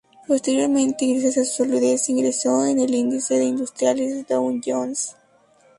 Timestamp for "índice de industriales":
2.95-4.25